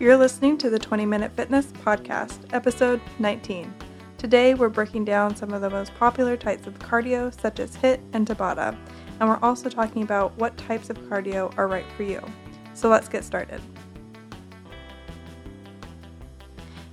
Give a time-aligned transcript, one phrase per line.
[0.00, 3.74] You're listening to the 20 Minute Fitness Podcast, episode 19.
[4.16, 7.98] Today, we're breaking down some of the most popular types of cardio, such as HIIT
[8.12, 8.78] and Tabata,
[9.18, 12.22] and we're also talking about what types of cardio are right for you.
[12.74, 13.60] So let's get started.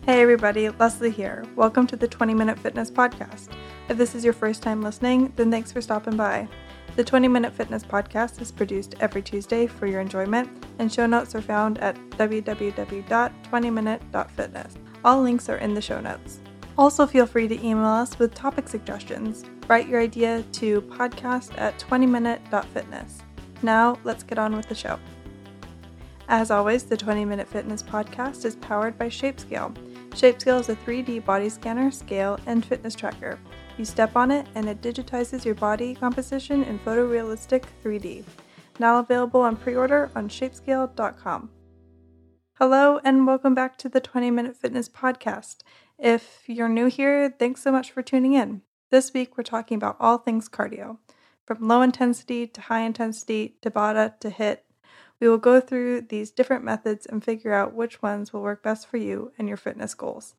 [0.02, 1.46] Hey everybody, Leslie here.
[1.56, 3.50] Welcome to the 20 Minute Fitness Podcast.
[3.88, 6.48] If this is your first time listening, then thanks for stopping by.
[6.96, 11.36] The 20 Minute Fitness Podcast is produced every Tuesday for your enjoyment, and show notes
[11.36, 14.76] are found at www.20minute.fitness.
[15.04, 16.40] All links are in the show notes.
[16.78, 19.44] Also, feel free to email us with topic suggestions.
[19.68, 23.20] Write your idea to podcast at 20minute.fitness.
[23.62, 24.98] Now, let's get on with the show.
[26.30, 29.76] As always, the 20 Minute Fitness Podcast is powered by ShapeScale.
[30.12, 33.38] ShapeScale is a 3D body scanner, scale, and fitness tracker.
[33.78, 38.24] You step on it, and it digitizes your body composition in photorealistic 3D.
[38.80, 41.50] Now available on pre order on shapescale.com.
[42.54, 45.58] Hello, and welcome back to the 20 Minute Fitness Podcast.
[46.00, 48.62] If you're new here, thanks so much for tuning in.
[48.92, 51.00] This week, we're talking about all things cardio,
[51.46, 54.60] from low intensity to high intensity, Tabata to HIIT.
[55.20, 58.88] we will go through these different methods and figure out which ones will work best
[58.88, 60.36] for you and your fitness goals.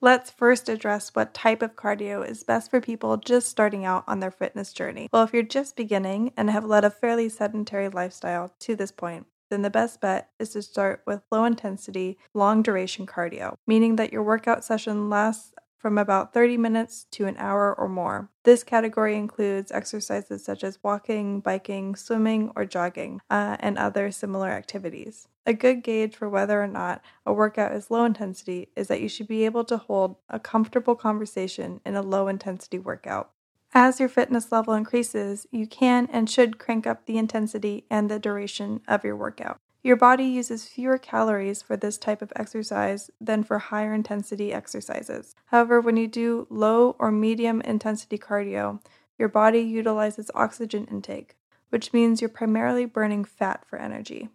[0.00, 4.20] Let's first address what type of cardio is best for people just starting out on
[4.20, 5.08] their fitness journey.
[5.12, 9.26] Well, if you're just beginning and have led a fairly sedentary lifestyle to this point,
[9.50, 14.12] then the best bet is to start with low intensity, long duration cardio, meaning that
[14.12, 18.28] your workout session lasts from about 30 minutes to an hour or more.
[18.42, 24.48] This category includes exercises such as walking, biking, swimming, or jogging, uh, and other similar
[24.48, 25.28] activities.
[25.46, 29.08] A good gauge for whether or not a workout is low intensity is that you
[29.08, 33.30] should be able to hold a comfortable conversation in a low intensity workout.
[33.72, 38.18] As your fitness level increases, you can and should crank up the intensity and the
[38.18, 39.60] duration of your workout.
[39.88, 45.34] Your body uses fewer calories for this type of exercise than for higher intensity exercises.
[45.46, 48.82] However, when you do low or medium intensity cardio,
[49.18, 51.38] your body utilizes oxygen intake,
[51.70, 54.28] which means you're primarily burning fat for energy.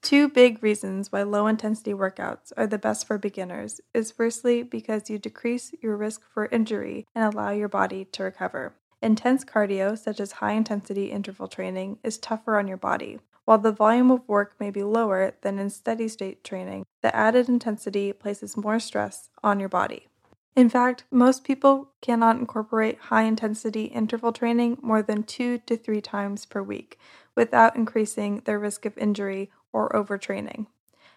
[0.00, 5.10] Two big reasons why low intensity workouts are the best for beginners is firstly because
[5.10, 8.74] you decrease your risk for injury and allow your body to recover.
[9.02, 13.72] Intense cardio, such as high intensity interval training, is tougher on your body, while the
[13.72, 18.56] volume of work may be lower than in steady state training, the added intensity places
[18.56, 20.08] more stress on your body.
[20.56, 26.00] In fact, most people cannot incorporate high intensity interval training more than two to three
[26.00, 26.98] times per week
[27.34, 30.66] without increasing their risk of injury or overtraining.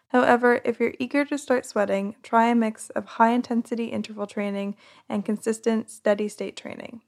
[0.10, 4.76] However, if you're eager to start sweating, try a mix of high intensity interval training
[5.08, 7.02] and consistent steady state training.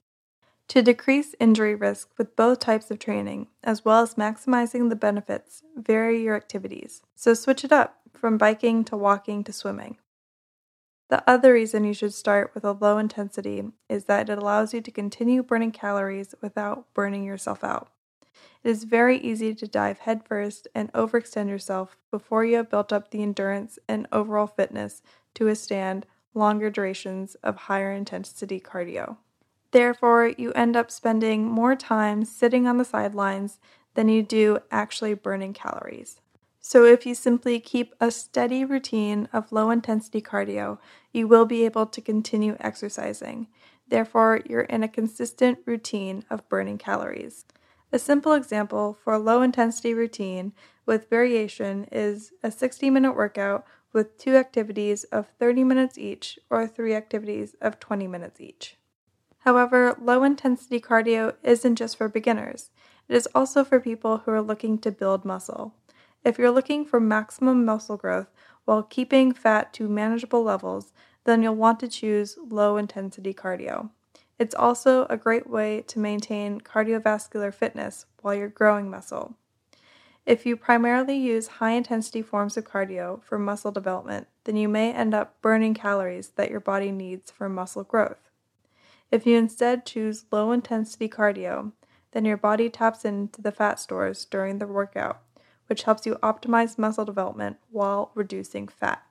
[0.70, 5.64] To decrease injury risk with both types of training, as well as maximizing the benefits,
[5.76, 7.02] vary your activities.
[7.16, 9.98] So switch it up from biking to walking to swimming.
[11.10, 14.82] The other reason you should start with a low intensity is that it allows you
[14.82, 17.90] to continue burning calories without burning yourself out.
[18.64, 23.10] It is very easy to dive headfirst and overextend yourself before you have built up
[23.10, 25.02] the endurance and overall fitness
[25.34, 26.06] to withstand
[26.36, 29.18] longer durations of higher intensity cardio.
[29.72, 33.60] Therefore, you end up spending more time sitting on the sidelines
[33.94, 36.22] than you do actually burning calories.
[36.60, 40.80] So, if you simply keep a steady routine of low intensity cardio,
[41.14, 43.48] you will be able to continue exercising.
[43.88, 47.46] Therefore, you're in a consistent routine of burning calories.
[47.92, 50.54] A simple example for a low intensity routine
[50.86, 56.68] with variation is a 60 minute workout with two activities of 30 minutes each or
[56.68, 58.78] three activities of 20 minutes each.
[59.40, 62.72] However, low intensity cardio isn't just for beginners,
[63.08, 65.74] it is also for people who are looking to build muscle.
[66.24, 68.28] If you're looking for maximum muscle growth
[68.66, 70.92] while keeping fat to manageable levels,
[71.24, 73.90] then you'll want to choose low intensity cardio.
[74.38, 79.36] It's also a great way to maintain cardiovascular fitness while you're growing muscle.
[80.26, 84.94] If you primarily use high intensity forms of cardio for muscle development, then you may
[84.94, 88.29] end up burning calories that your body needs for muscle growth.
[89.12, 91.72] If you instead choose low intensity cardio,
[92.12, 95.22] then your body taps into the fat stores during the workout,
[95.68, 99.04] which helps you optimize muscle development while reducing fat.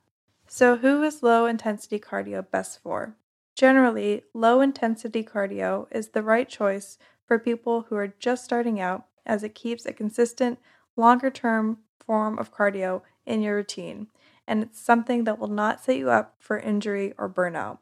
[0.46, 3.16] So, who is low intensity cardio best for?
[3.54, 6.96] Generally, low intensity cardio is the right choice
[7.26, 10.58] for people who are just starting out as it keeps a consistent,
[10.96, 14.06] longer term form of cardio in your routine,
[14.46, 17.78] and it's something that will not set you up for injury or burnout.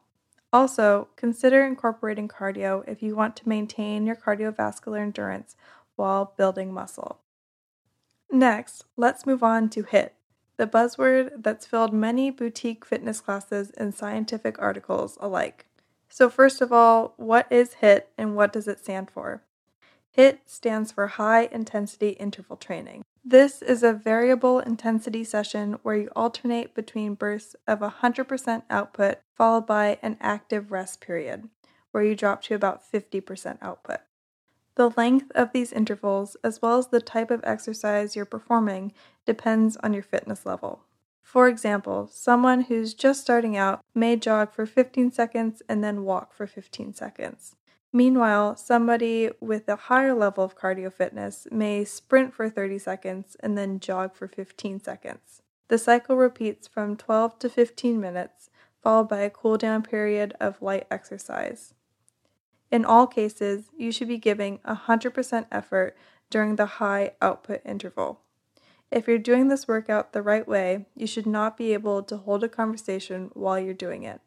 [0.53, 5.55] Also, consider incorporating cardio if you want to maintain your cardiovascular endurance
[5.95, 7.19] while building muscle.
[8.31, 10.11] Next, let's move on to HIIT,
[10.57, 15.65] the buzzword that's filled many boutique fitness classes and scientific articles alike.
[16.09, 19.43] So, first of all, what is HIIT and what does it stand for?
[20.17, 23.03] HIIT stands for High Intensity Interval Training.
[23.29, 29.67] This is a variable intensity session where you alternate between bursts of 100% output followed
[29.67, 31.49] by an active rest period,
[31.91, 33.99] where you drop to about 50% output.
[34.75, 38.93] The length of these intervals, as well as the type of exercise you're performing,
[39.25, 40.83] depends on your fitness level.
[41.21, 46.33] For example, someone who's just starting out may jog for 15 seconds and then walk
[46.33, 47.57] for 15 seconds.
[47.93, 53.57] Meanwhile, somebody with a higher level of cardio fitness may sprint for 30 seconds and
[53.57, 55.41] then jog for 15 seconds.
[55.69, 58.49] The cycle repeats from 12 to 15 minutes,
[58.81, 61.73] followed by a cool down period of light exercise.
[62.71, 65.95] In all cases, you should be giving 100% effort
[66.29, 68.21] during the high output interval.
[68.91, 72.43] If you're doing this workout the right way, you should not be able to hold
[72.43, 74.21] a conversation while you're doing it.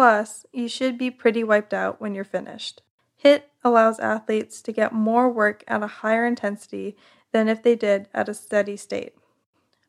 [0.00, 2.80] Plus, you should be pretty wiped out when you're finished.
[3.22, 6.96] HIIT allows athletes to get more work at a higher intensity
[7.32, 9.14] than if they did at a steady state.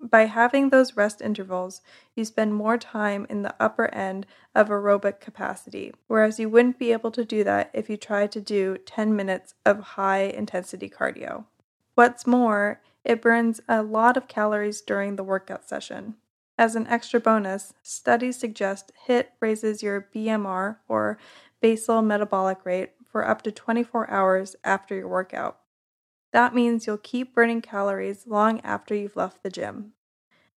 [0.02, 1.82] By having those rest intervals,
[2.14, 6.92] you spend more time in the upper end of aerobic capacity, whereas you wouldn't be
[6.92, 11.46] able to do that if you tried to do 10 minutes of high intensity cardio.
[11.96, 16.16] What's more, it burns a lot of calories during the workout session.
[16.58, 21.18] As an extra bonus, studies suggest HIIT raises your BMR or
[21.62, 25.60] basal metabolic rate for up to 24 hours after your workout.
[26.34, 29.94] That means you'll keep burning calories long after you've left the gym.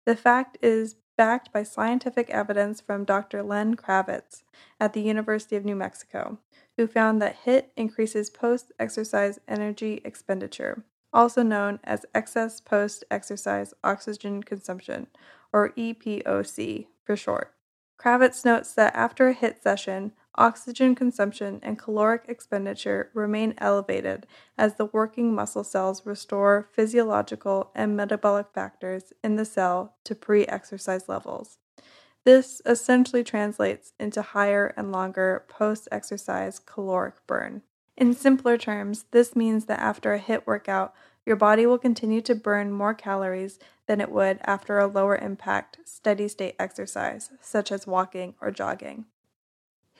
[0.05, 3.43] The fact is backed by scientific evidence from Dr.
[3.43, 4.43] Len Kravitz
[4.79, 6.39] at the University of New Mexico,
[6.77, 13.73] who found that HIIT increases post exercise energy expenditure, also known as excess post exercise
[13.83, 15.07] oxygen consumption,
[15.53, 17.53] or EPOC for short.
[17.97, 24.25] Kravitz notes that after a HIIT session, oxygen consumption and caloric expenditure remain elevated
[24.57, 30.45] as the working muscle cells restore physiological and metabolic factors in the cell to pre
[30.47, 31.59] exercise levels.
[32.25, 37.61] This essentially translates into higher and longer post exercise caloric burn.
[37.95, 40.93] In simpler terms, this means that after a HIIT workout,
[41.25, 45.79] your body will continue to burn more calories than it would after a lower impact,
[45.85, 49.05] steady state exercise, such as walking or jogging.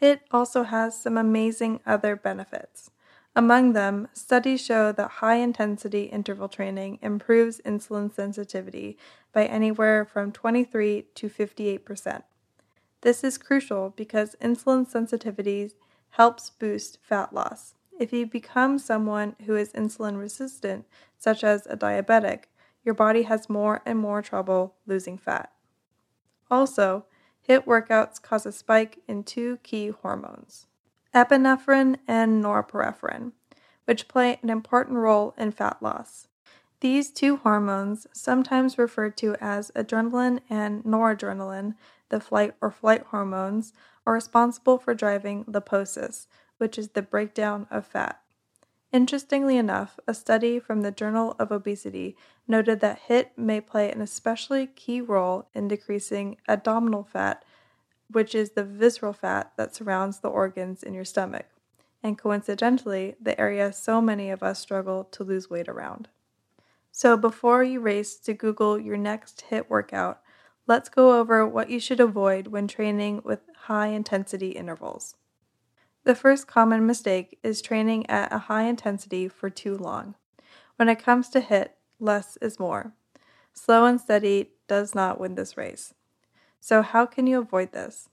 [0.02, 2.92] HIIT also has some amazing other benefits.
[3.36, 8.98] Among them, studies show that high intensity interval training improves insulin sensitivity
[9.32, 12.24] by anywhere from 23 to 58%.
[13.02, 15.72] This is crucial because insulin sensitivity
[16.12, 17.74] helps boost fat loss.
[18.00, 20.86] If you become someone who is insulin resistant,
[21.18, 22.46] such as a diabetic,
[22.84, 25.52] your body has more and more trouble losing fat.
[26.50, 27.06] Also,
[27.48, 30.68] HIIT workouts cause a spike in two key hormones,
[31.14, 33.34] epinephrine and norepinephrine,
[33.86, 36.28] which play an important role in fat loss.
[36.80, 41.76] These two hormones, sometimes referred to as adrenaline and noradrenaline,
[42.10, 43.72] the flight or flight hormones,
[44.06, 48.20] are responsible for driving liposis, which is the breakdown of fat.
[48.94, 52.16] Interestingly enough, a study from the Journal of Obesity
[52.48, 57.44] noted that HIIT may play an especially key role in decreasing abdominal fat,
[58.12, 61.48] which is the visceral fat that surrounds the organs in your stomach,
[62.04, 66.10] and coincidentally, the area so many of us struggle to lose weight around.
[66.92, 70.22] So, before you race to Google your next HIIT workout,
[70.68, 75.16] let's go over what you should avoid when training with high intensity intervals.
[76.06, 80.16] The first common mistake is training at a high intensity for too long.
[80.76, 82.92] When it comes to HIIT, less is more.
[83.54, 85.94] Slow and steady does not win this race.
[86.60, 88.10] So, how can you avoid this?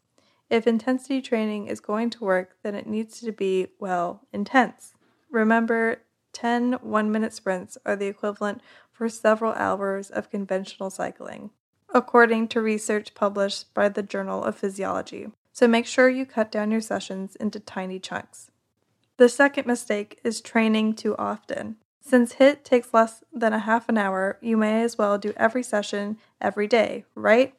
[0.48, 4.94] If intensity training is going to work, then it needs to be, well, intense.
[5.28, 8.60] Remember, 10 one minute sprints are the equivalent
[8.92, 11.50] for several hours of conventional cycling,
[11.92, 15.28] according to research published by the Journal of Physiology
[15.60, 18.50] so make sure you cut down your sessions into tiny chunks.
[19.18, 21.76] The second mistake is training too often.
[22.00, 25.62] Since HIIT takes less than a half an hour, you may as well do every
[25.62, 27.52] session every day, right?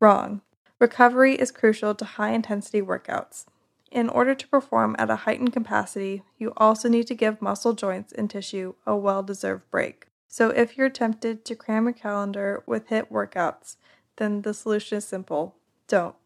[0.00, 0.40] Wrong.
[0.78, 3.44] Recovery is crucial to high intensity workouts.
[3.90, 8.10] In order to perform at a heightened capacity, you also need to give muscle joints
[8.10, 10.06] and tissue a well deserved break.
[10.28, 13.76] So, if you're tempted to cram your calendar with HIIT workouts,
[14.16, 15.56] then the solution is simple
[15.88, 16.16] don't.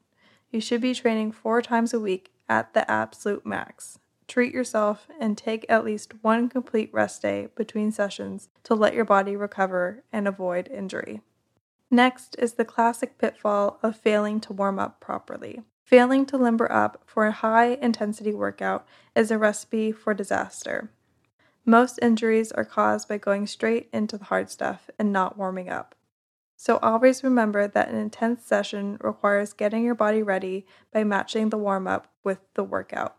[0.50, 3.98] You should be training four times a week at the absolute max.
[4.26, 9.04] Treat yourself and take at least one complete rest day between sessions to let your
[9.04, 11.22] body recover and avoid injury.
[11.90, 15.62] Next is the classic pitfall of failing to warm up properly.
[15.84, 18.86] Failing to limber up for a high intensity workout
[19.16, 20.90] is a recipe for disaster.
[21.64, 25.94] Most injuries are caused by going straight into the hard stuff and not warming up.
[26.60, 31.56] So always remember that an intense session requires getting your body ready by matching the
[31.56, 33.14] warm up with the workout.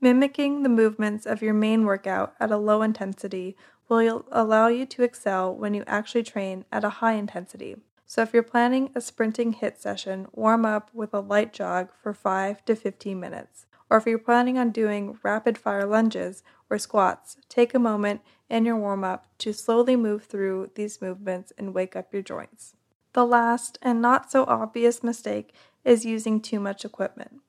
[0.00, 3.56] Mimicking the movements of your main workout at a low intensity
[3.88, 7.76] will allow you to excel when you actually train at a high intensity.
[8.04, 12.12] So if you're planning a sprinting HIIT session, warm up with a light jog for
[12.12, 13.65] 5 to 15 minutes.
[13.88, 18.64] Or if you're planning on doing rapid fire lunges or squats, take a moment in
[18.64, 22.74] your warm up to slowly move through these movements and wake up your joints.
[23.12, 27.40] The last and not so obvious mistake is using too much equipment.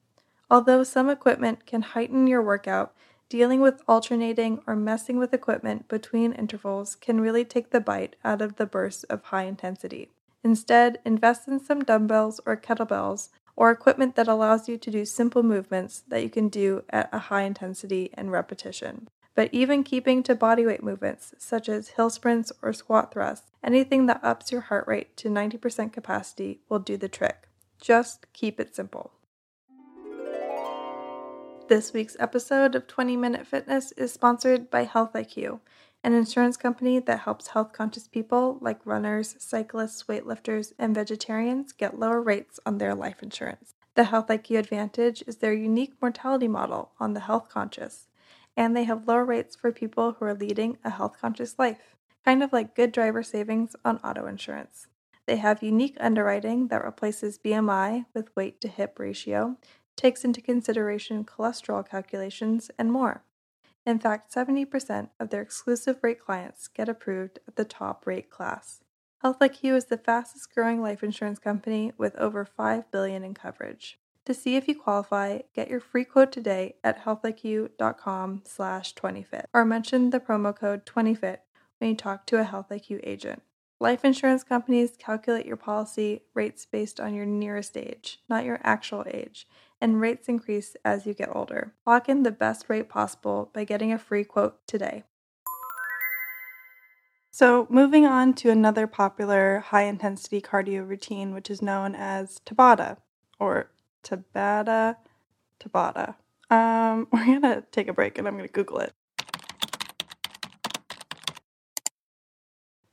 [0.50, 2.94] Although some equipment can heighten your workout,
[3.30, 8.42] dealing with alternating or messing with equipment between intervals can really take the bite out
[8.42, 10.10] of the bursts of high intensity.
[10.44, 15.44] Instead, invest in some dumbbells or kettlebells or equipment that allows you to do simple
[15.44, 19.10] movements that you can do at a high intensity and repetition.
[19.36, 24.24] But even keeping to bodyweight movements, such as hill sprints or squat thrusts, anything that
[24.24, 27.48] ups your heart rate to 90% capacity will do the trick.
[27.82, 29.12] Just keep it simple.
[31.68, 35.60] This week's episode of 20 Minute Fitness is sponsored by Health IQ,
[36.08, 42.00] an insurance company that helps health conscious people like runners, cyclists, weightlifters, and vegetarians get
[42.00, 43.74] lower rates on their life insurance.
[43.96, 48.08] The Health IQ Advantage is their unique mortality model on the health conscious,
[48.56, 52.42] and they have lower rates for people who are leading a health conscious life, kind
[52.42, 54.88] of like good driver savings on auto insurance.
[55.26, 59.58] They have unique underwriting that replaces BMI with weight to hip ratio
[59.98, 63.24] takes into consideration cholesterol calculations, and more.
[63.88, 68.84] In fact, 70% of their exclusive rate clients get approved at the top rate class.
[69.24, 73.98] HealthIQ is the fastest growing life insurance company with over 5 billion in coverage.
[74.26, 80.20] To see if you qualify, get your free quote today at healthiq.com/20fit or mention the
[80.20, 81.38] promo code 20fit
[81.78, 83.42] when you talk to a HealthIQ agent.
[83.80, 89.06] Life insurance companies calculate your policy rates based on your nearest age, not your actual
[89.08, 89.48] age,
[89.80, 91.74] and rates increase as you get older.
[91.86, 95.04] Lock in the best rate possible by getting a free quote today.
[97.30, 102.98] So, moving on to another popular high intensity cardio routine, which is known as Tabata
[103.40, 103.70] or
[104.04, 104.96] Tabata.
[105.60, 106.16] Tabata.
[106.50, 108.94] Um, we're gonna take a break and I'm gonna Google it.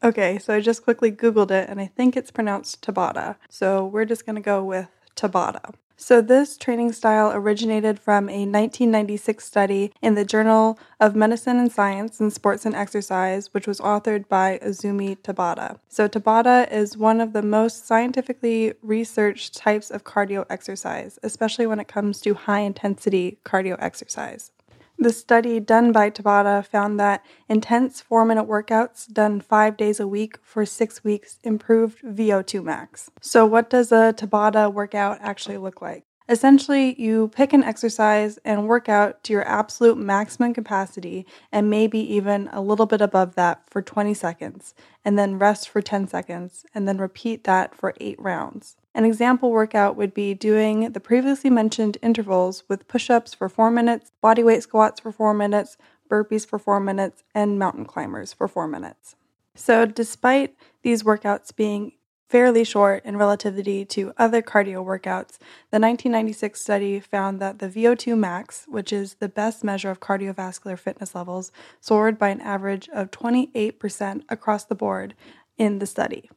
[0.02, 3.36] Okay, so I just quickly Googled it and I think it's pronounced Tabata.
[3.48, 5.72] So we're just gonna go with Tabata.
[5.96, 11.70] So, this training style originated from a 1996 study in the Journal of Medicine and
[11.70, 15.78] Science in Sports and Exercise, which was authored by Izumi Tabata.
[15.88, 21.78] So, Tabata is one of the most scientifically researched types of cardio exercise, especially when
[21.78, 24.50] it comes to high intensity cardio exercise.
[24.98, 30.06] The study done by Tabata found that intense four minute workouts done five days a
[30.06, 33.10] week for six weeks improved VO2 max.
[33.20, 36.04] So, what does a Tabata workout actually look like?
[36.26, 41.98] Essentially, you pick an exercise and work out to your absolute maximum capacity and maybe
[41.98, 44.74] even a little bit above that for 20 seconds,
[45.04, 48.76] and then rest for 10 seconds, and then repeat that for eight rounds.
[48.96, 53.70] An example workout would be doing the previously mentioned intervals with push ups for four
[53.70, 55.76] minutes, bodyweight squats for four minutes,
[56.08, 59.16] burpees for four minutes, and mountain climbers for four minutes.
[59.56, 61.92] So, despite these workouts being
[62.28, 65.38] fairly short in relativity to other cardio workouts,
[65.70, 70.78] the 1996 study found that the VO2 max, which is the best measure of cardiovascular
[70.78, 75.14] fitness levels, soared by an average of 28% across the board
[75.58, 76.30] in the study.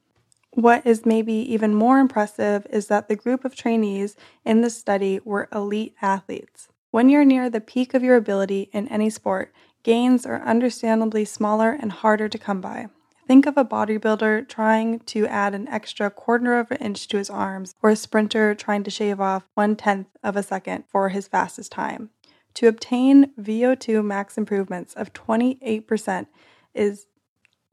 [0.58, 5.20] What is maybe even more impressive is that the group of trainees in the study
[5.24, 6.68] were elite athletes.
[6.90, 11.78] When you're near the peak of your ability in any sport, gains are understandably smaller
[11.80, 12.88] and harder to come by.
[13.28, 17.30] Think of a bodybuilder trying to add an extra quarter of an inch to his
[17.30, 21.28] arms, or a sprinter trying to shave off one tenth of a second for his
[21.28, 22.10] fastest time.
[22.56, 26.26] To obtain VO2 max improvements of 28%
[26.74, 27.06] is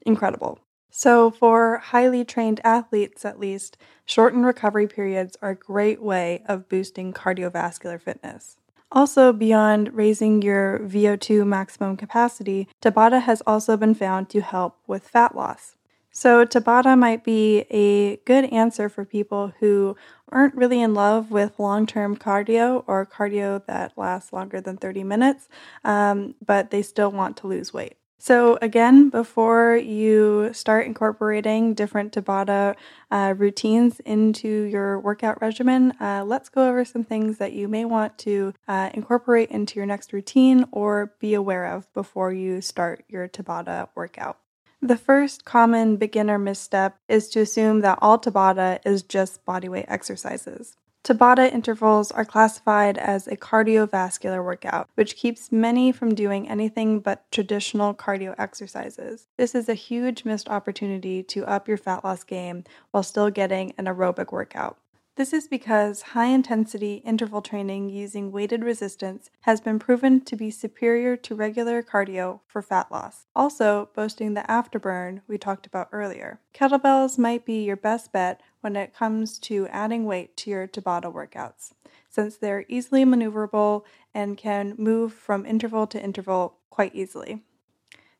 [0.05, 0.59] incredible.
[0.89, 6.69] So, for highly trained athletes at least, shortened recovery periods are a great way of
[6.69, 8.57] boosting cardiovascular fitness.
[8.91, 15.07] Also, beyond raising your VO2 maximum capacity, Tabata has also been found to help with
[15.07, 15.75] fat loss.
[16.11, 19.97] So, Tabata might be a good answer for people who
[20.29, 25.03] aren't really in love with long term cardio or cardio that lasts longer than 30
[25.03, 25.49] minutes,
[25.83, 27.97] um, but they still want to lose weight.
[28.17, 32.75] So, again, before you start incorporating different Tabata
[33.11, 37.85] uh, routines into your workout regimen, uh, let's go over some things that you may
[37.85, 43.03] want to uh, incorporate into your next routine or be aware of before you start
[43.09, 44.39] your Tabata workout.
[44.81, 50.77] The first common beginner misstep is to assume that all Tabata is just bodyweight exercises.
[51.05, 57.31] Tabata intervals are classified as a cardiovascular workout, which keeps many from doing anything but
[57.31, 59.27] traditional cardio exercises.
[59.37, 63.71] This is a huge missed opportunity to up your fat loss game while still getting
[63.77, 64.79] an aerobic workout.
[65.15, 70.51] This is because high intensity interval training using weighted resistance has been proven to be
[70.51, 76.41] superior to regular cardio for fat loss, also boasting the afterburn we talked about earlier.
[76.53, 81.13] Kettlebells might be your best bet when it comes to adding weight to your Tabata
[81.13, 81.73] workouts,
[82.09, 87.43] since they're easily maneuverable and can move from interval to interval quite easily.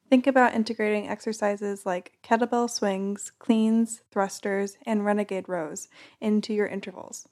[0.08, 5.88] Think about integrating exercises like kettlebell swings, cleans, thrusters, and renegade rows
[6.22, 7.28] into your intervals.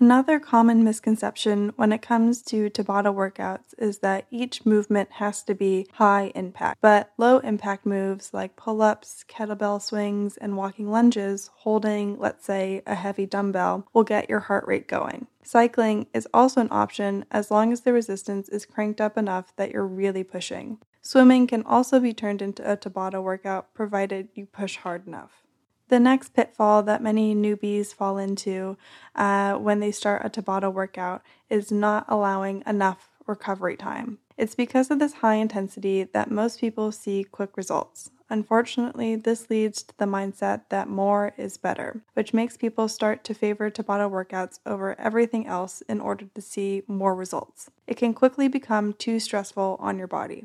[0.00, 5.56] Another common misconception when it comes to Tabata workouts is that each movement has to
[5.56, 11.50] be high impact, but low impact moves like pull ups, kettlebell swings, and walking lunges
[11.52, 15.26] holding, let's say, a heavy dumbbell will get your heart rate going.
[15.42, 19.72] Cycling is also an option as long as the resistance is cranked up enough that
[19.72, 20.78] you're really pushing.
[21.02, 25.42] Swimming can also be turned into a Tabata workout provided you push hard enough.
[25.88, 28.76] The next pitfall that many newbies fall into
[29.14, 34.18] uh, when they start a Tabata workout is not allowing enough recovery time.
[34.36, 38.10] It's because of this high intensity that most people see quick results.
[38.30, 43.32] Unfortunately, this leads to the mindset that more is better, which makes people start to
[43.32, 47.70] favor Tabata workouts over everything else in order to see more results.
[47.86, 50.44] It can quickly become too stressful on your body.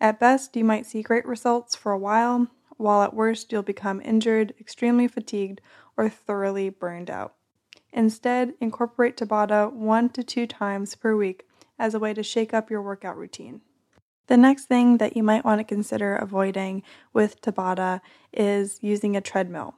[0.00, 2.46] At best, you might see great results for a while,
[2.76, 5.60] while at worst, you'll become injured, extremely fatigued,
[5.96, 7.34] or thoroughly burned out.
[7.92, 11.46] Instead, incorporate Tabata one to two times per week
[11.78, 13.60] as a way to shake up your workout routine.
[14.26, 18.00] The next thing that you might want to consider avoiding with Tabata
[18.32, 19.76] is using a treadmill.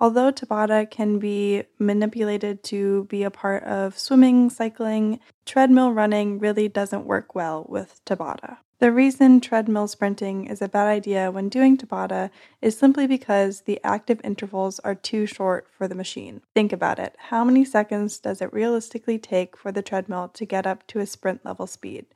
[0.00, 6.68] Although Tabata can be manipulated to be a part of swimming, cycling, treadmill running really
[6.68, 8.58] doesn't work well with Tabata.
[8.80, 13.80] The reason treadmill sprinting is a bad idea when doing Tabata is simply because the
[13.84, 16.42] active intervals are too short for the machine.
[16.54, 17.14] Think about it.
[17.30, 21.06] How many seconds does it realistically take for the treadmill to get up to a
[21.06, 22.06] sprint level speed?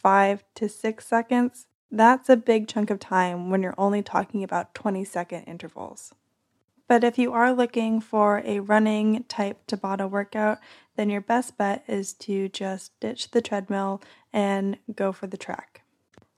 [0.00, 1.66] Five to six seconds?
[1.92, 6.12] That's a big chunk of time when you're only talking about 20 second intervals.
[6.88, 10.58] But if you are looking for a running type Tabata workout,
[10.96, 15.79] then your best bet is to just ditch the treadmill and go for the track.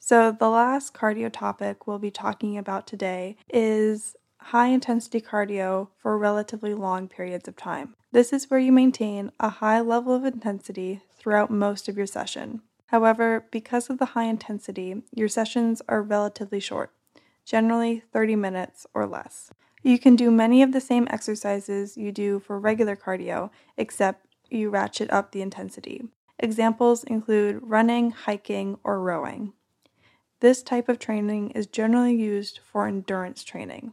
[0.05, 6.19] So, the last cardio topic we'll be talking about today is high intensity cardio for
[6.19, 7.95] relatively long periods of time.
[8.11, 12.63] This is where you maintain a high level of intensity throughout most of your session.
[12.87, 16.91] However, because of the high intensity, your sessions are relatively short,
[17.45, 19.53] generally 30 minutes or less.
[19.85, 24.69] You can do many of the same exercises you do for regular cardio, except you
[24.69, 26.03] ratchet up the intensity.
[26.41, 29.53] Examples include running, hiking, or rowing.
[30.43, 33.93] This type of training is generally used for endurance training.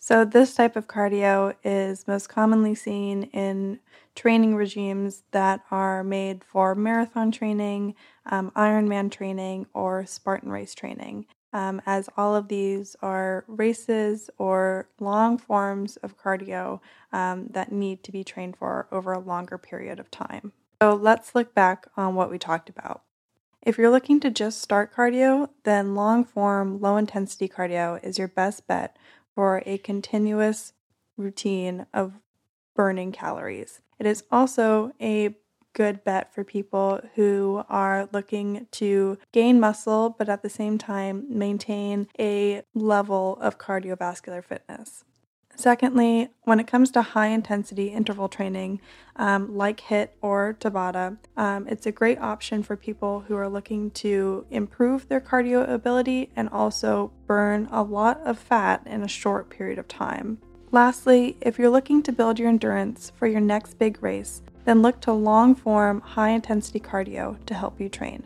[0.00, 3.78] So, this type of cardio is most commonly seen in
[4.16, 7.94] training regimes that are made for marathon training,
[8.28, 14.88] um, Ironman training, or Spartan race training, um, as all of these are races or
[14.98, 16.80] long forms of cardio
[17.12, 20.50] um, that need to be trained for over a longer period of time.
[20.82, 23.05] So, let's look back on what we talked about.
[23.66, 28.28] If you're looking to just start cardio, then long form, low intensity cardio is your
[28.28, 28.96] best bet
[29.34, 30.72] for a continuous
[31.16, 32.12] routine of
[32.76, 33.80] burning calories.
[33.98, 35.34] It is also a
[35.72, 41.26] good bet for people who are looking to gain muscle but at the same time
[41.28, 45.02] maintain a level of cardiovascular fitness.
[45.56, 48.80] Secondly, when it comes to high intensity interval training
[49.16, 53.90] um, like HIIT or Tabata, um, it's a great option for people who are looking
[53.92, 59.48] to improve their cardio ability and also burn a lot of fat in a short
[59.48, 60.38] period of time.
[60.72, 65.00] Lastly, if you're looking to build your endurance for your next big race, then look
[65.00, 68.22] to long form, high intensity cardio to help you train.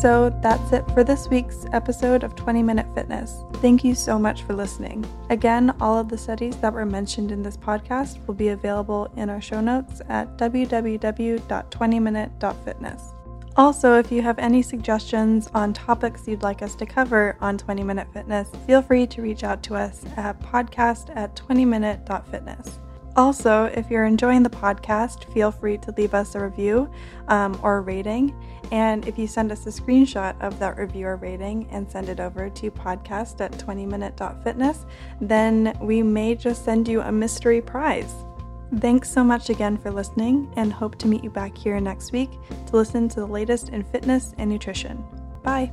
[0.00, 3.44] So that's it for this week's episode of 20 Minute Fitness.
[3.54, 5.06] Thank you so much for listening.
[5.30, 9.30] Again, all of the studies that were mentioned in this podcast will be available in
[9.30, 13.02] our show notes at www.20minute.fitness.
[13.56, 17.84] Also, if you have any suggestions on topics you'd like us to cover on 20
[17.84, 22.80] Minute Fitness, feel free to reach out to us at podcast at 20minute.fitness.
[23.16, 26.90] Also, if you're enjoying the podcast, feel free to leave us a review
[27.28, 28.34] um, or a rating.
[28.72, 32.18] And if you send us a screenshot of that review or rating and send it
[32.18, 34.86] over to podcast at 20minute.fitness,
[35.20, 38.12] then we may just send you a mystery prize.
[38.78, 42.30] Thanks so much again for listening and hope to meet you back here next week
[42.66, 45.04] to listen to the latest in fitness and nutrition.
[45.44, 45.72] Bye.